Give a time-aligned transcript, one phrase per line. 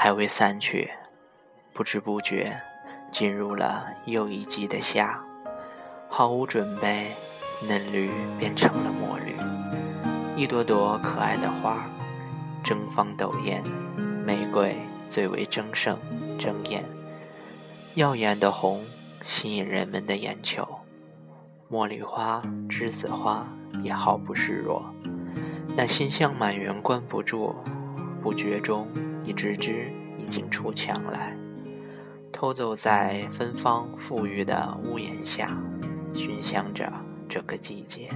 [0.00, 0.88] 还未散去，
[1.72, 2.56] 不知不觉
[3.10, 5.18] 进入了又一季的夏，
[6.08, 7.10] 毫无准备，
[7.68, 9.34] 嫩绿变成了墨绿。
[10.40, 11.84] 一朵朵可爱的花，
[12.62, 13.60] 争芳斗艳，
[14.24, 14.76] 玫瑰
[15.08, 15.98] 最为争胜
[16.38, 16.84] 争艳，
[17.94, 18.80] 耀眼的红
[19.24, 20.64] 吸引人们的眼球。
[21.68, 22.40] 茉莉花、
[22.70, 23.44] 栀子花
[23.82, 24.80] 也毫不示弱，
[25.76, 27.56] 那馨香满园关不住，
[28.22, 28.86] 不觉中
[29.28, 31.36] 一只只已经出墙来，
[32.32, 35.54] 偷走在芬芳馥郁的屋檐下，
[36.14, 36.90] 熏香着
[37.28, 38.08] 这个季节。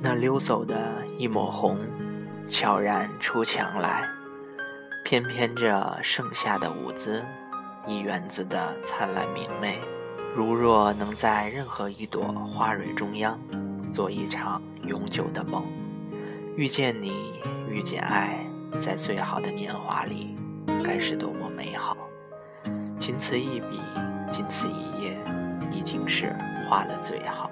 [0.00, 1.76] 那溜走的一抹红，
[2.48, 4.08] 悄然出墙来，
[5.04, 7.24] 翩翩着盛夏的舞姿，
[7.84, 9.80] 一园子的灿烂明媚。
[10.36, 13.36] 如若能在任何一朵花蕊中央，
[13.92, 15.64] 做一场永久的梦，
[16.54, 18.46] 遇见你，遇见爱，
[18.78, 20.36] 在最好的年华里，
[20.84, 21.96] 该是多么美好！
[22.98, 23.80] 仅此一笔，
[24.30, 25.16] 仅此一页，
[25.72, 26.36] 已经是
[26.68, 27.50] 画了最好。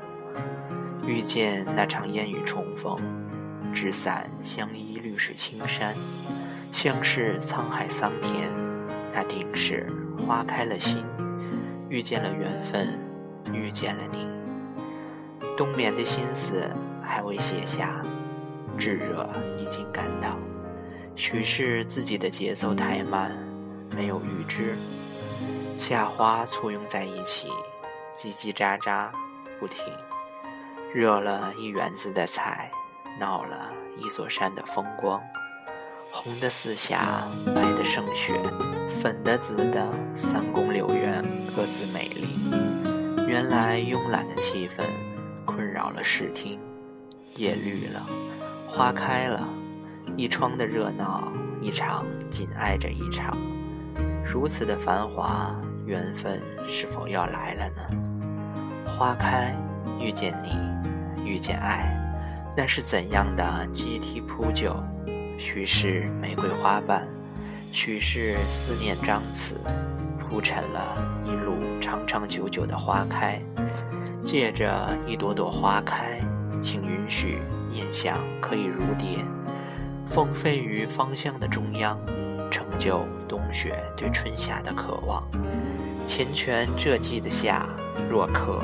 [1.06, 2.96] 遇见那场烟雨重逢，
[3.74, 5.94] 纸伞相依，绿水青山，
[6.70, 8.50] 相视沧海桑田，
[9.14, 9.86] 那定是
[10.26, 11.04] 花开了心。
[11.88, 12.98] 遇见了缘分，
[13.52, 14.28] 遇见了你。
[15.56, 16.62] 冬眠的心思
[17.02, 18.02] 还未写下，
[18.78, 19.26] 炙热
[19.58, 20.36] 已经感到。
[21.18, 23.36] 许是自己的节奏太慢，
[23.90, 24.76] 没有预知。
[25.76, 27.48] 夏花簇拥在一起，
[28.16, 29.08] 叽叽喳喳
[29.58, 29.82] 不停。
[30.94, 32.70] 热了一园子的菜，
[33.18, 35.20] 闹了一座山的风光。
[36.12, 38.40] 红的四霞，白的胜雪，
[39.02, 41.20] 粉的紫的，三宫六院
[41.54, 42.28] 各自美丽。
[43.26, 44.84] 原来慵懒的气氛
[45.44, 46.60] 困扰了视听。
[47.34, 48.06] 叶绿了，
[48.68, 49.46] 花开了，
[50.16, 53.36] 一窗的热闹，一场紧挨着一场。
[54.24, 55.54] 如此的繁华，
[55.86, 58.86] 缘分是否要来了呢？
[58.86, 59.54] 花开。
[60.00, 60.50] 遇见你，
[61.28, 61.92] 遇见爱，
[62.56, 64.72] 那是怎样的阶梯铺就？
[65.36, 67.04] 许是玫瑰花瓣，
[67.72, 69.56] 许是思念张词，
[70.16, 73.42] 铺成了一路长长久久的花开。
[74.22, 76.20] 借着一朵朵花开，
[76.62, 77.42] 请允许
[77.72, 79.24] 念想可以如蝶，
[80.10, 81.98] 风飞于芳香的中央，
[82.50, 85.22] 成就冬雪对春夏的渴望。
[86.08, 87.66] 缱绻这季的夏，
[88.10, 88.62] 若可。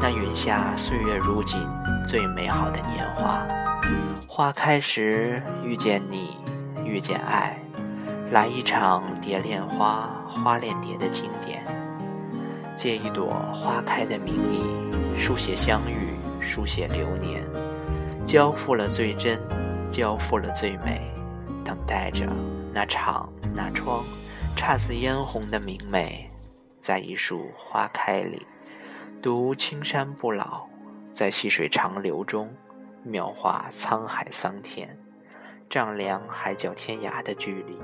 [0.00, 1.60] 那云下岁月如锦，
[2.06, 3.46] 最美好的年华。
[4.26, 6.36] 花开时遇见你，
[6.84, 7.56] 遇见爱，
[8.30, 11.62] 来一场蝶恋花，花恋蝶的经典。
[12.76, 14.62] 借一朵花开的名义，
[15.20, 17.44] 书写相遇，书写流年，
[18.26, 19.38] 交付了最真，
[19.92, 21.12] 交付了最美，
[21.62, 22.26] 等待着
[22.72, 24.02] 那场那窗，
[24.56, 26.30] 姹紫嫣红的明媚，
[26.80, 28.46] 在一束花开里。
[29.22, 30.66] 读青山不老，
[31.12, 32.50] 在细水长流中
[33.04, 34.98] 描画沧海桑田，
[35.68, 37.78] 丈量海角天涯的距离，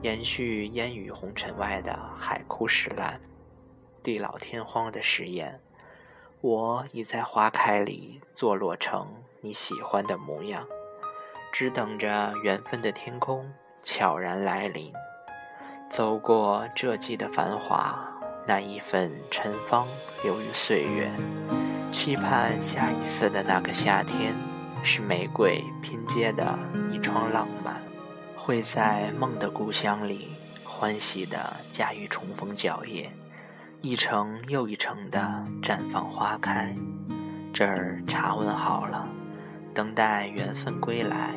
[0.00, 3.20] 延续烟雨红尘外的海枯石烂，
[4.02, 5.60] 地老天荒的誓言。
[6.40, 10.66] 我已在花开里坐落成你喜欢的模样，
[11.50, 13.50] 只等着缘分的天空
[13.82, 14.92] 悄然来临，
[15.88, 18.06] 走过这季的繁华。
[18.46, 19.86] 那一份尘芳
[20.22, 21.10] 留于岁月，
[21.90, 24.34] 期盼下一次的那个夏天，
[24.82, 26.58] 是玫瑰拼接的
[26.90, 27.80] 一窗浪漫，
[28.36, 30.28] 会在梦的故乡里
[30.64, 31.38] 欢喜的
[31.72, 33.08] 驾驭重逢脚印，
[33.80, 36.74] 一程又一程的绽放花开。
[37.52, 39.06] 这儿茶温好了，
[39.74, 41.34] 等待缘分归来，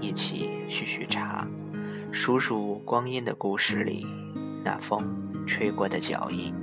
[0.00, 1.46] 一起续续茶，
[2.12, 4.06] 数数光阴的故事里
[4.64, 4.98] 那风。
[5.46, 6.54] 吹过的脚印，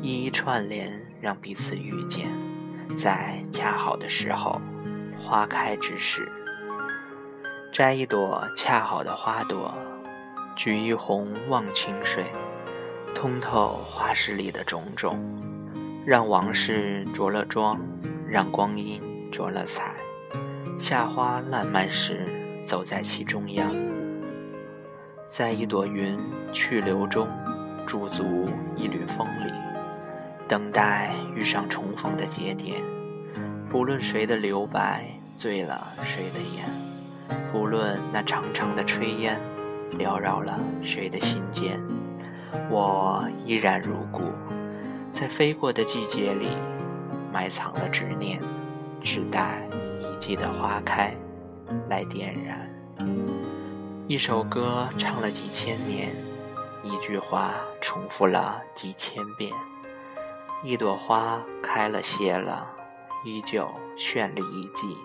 [0.00, 0.90] 一一串联，
[1.20, 2.30] 让彼此遇见，
[2.96, 4.58] 在恰好的时候，
[5.18, 6.26] 花开之时，
[7.70, 9.74] 摘一朵恰好的花朵，
[10.56, 12.24] 举一红忘情水，
[13.14, 15.18] 通透花市里的种种，
[16.06, 17.78] 让往事着了妆，
[18.26, 19.92] 让光阴着了彩，
[20.78, 22.26] 夏花烂漫时，
[22.62, 23.74] 走在其中央。
[25.26, 26.18] 在一朵云
[26.52, 27.26] 去留中
[27.86, 28.44] 驻足
[28.76, 29.50] 一缕风里，
[30.46, 32.82] 等待遇上重逢的节点。
[33.70, 36.66] 不论谁的留白醉了谁的眼，
[37.50, 39.40] 不论那长长的炊烟
[39.92, 41.80] 缭绕了谁的心间，
[42.70, 44.24] 我依然如故，
[45.10, 46.50] 在飞过的季节里
[47.32, 48.40] 埋藏了执念，
[49.02, 49.62] 只待
[50.18, 51.14] 季的花开
[51.88, 52.68] 来点燃。
[54.08, 56.14] 一首歌唱了几千年，
[56.82, 59.52] 一句话重复了几千遍，
[60.62, 62.66] 一朵花开了谢了，
[63.24, 63.68] 依旧
[63.98, 64.96] 绚丽一季，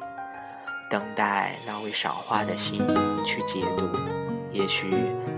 [0.90, 2.80] 等待那位赏花的心
[3.25, 3.90] 去解读。
[4.52, 4.94] 也许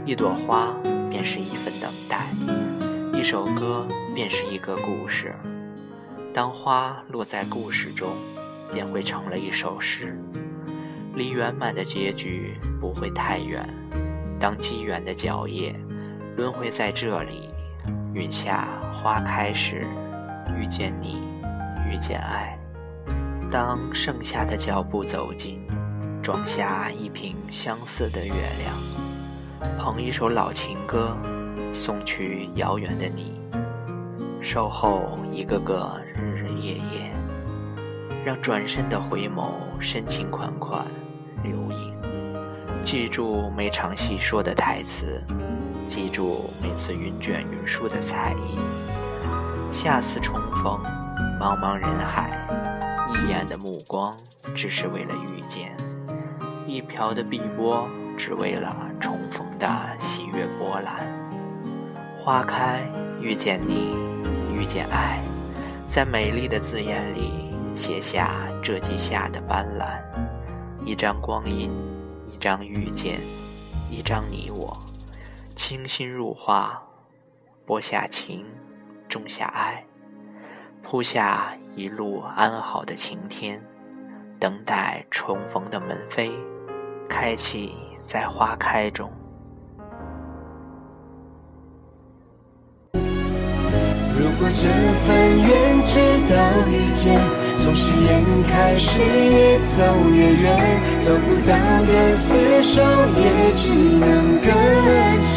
[0.06, 0.74] 一朵花
[1.10, 2.28] 便是一份等待，
[3.18, 5.34] 一首歌便是一个故事。
[6.34, 8.10] 当花落在故事中，
[8.74, 10.18] 便会成了一首诗。
[11.16, 13.64] 离圆满的结局不会太远。
[14.40, 15.74] 当机缘的脚印
[16.36, 17.50] 轮回在这里，
[18.14, 18.68] 云下
[19.02, 19.86] 花开时，
[20.58, 21.20] 遇见你，
[21.90, 22.58] 遇见爱。
[23.52, 25.66] 当盛夏的脚步走近，
[26.24, 31.16] 装下一瓶相似的月亮，捧一首老情歌，
[31.72, 33.40] 送去遥远的你，
[34.42, 37.14] 守候一个个日日夜夜，
[38.25, 40.86] 让转身的回眸深情款款。
[41.44, 41.94] 留影，
[42.84, 45.22] 记住每场戏说的台词，
[45.90, 48.58] 记住每次云卷云舒的彩衣。
[49.74, 50.80] 下次重逢，
[51.38, 52.48] 茫茫人海，
[53.10, 54.16] 一眼的目光，
[54.56, 55.68] 只是为了遇见；
[56.66, 57.86] 一瓢的碧波，
[58.18, 59.68] 只为了重逢的
[60.00, 61.06] 喜悦波澜。
[62.18, 62.88] 花开，
[63.20, 63.98] 遇见你，
[64.56, 65.20] 遇见爱，
[65.90, 67.43] 在美丽的字眼里
[67.75, 70.02] 写下这季夏的斑斓。
[70.86, 71.72] 一张光阴，
[72.28, 73.20] 一张遇见，
[73.90, 74.78] 一张你我，
[75.56, 76.81] 清新入画，
[77.66, 78.46] 播下情，
[79.08, 79.86] 种下爱，
[80.81, 83.62] 铺下一路安好的晴天，
[84.40, 86.34] 等待重逢的门扉，
[87.08, 89.10] 开启在花开中。
[94.34, 94.68] 如果这
[95.06, 96.34] 份缘直到
[96.68, 97.22] 遇见。
[97.56, 98.20] 从誓言
[98.50, 101.54] 开始，越走越远，走不到
[101.86, 102.82] 的厮守，
[103.16, 104.10] 也只能
[104.42, 104.50] 搁
[105.22, 105.32] 浅。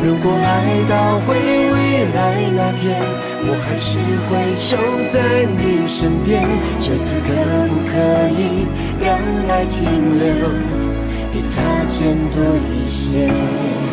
[0.00, 2.16] 如果爱到回未来
[2.54, 2.96] 那天，
[3.42, 3.98] 我还是
[4.30, 4.76] 会守
[5.10, 5.18] 在
[5.50, 6.46] 你身边。
[6.78, 7.34] 这次可
[7.66, 7.98] 不可
[8.38, 8.68] 以
[9.04, 9.82] 让爱停
[10.16, 10.46] 留，
[11.32, 12.38] 比擦肩多
[12.72, 13.28] 一些？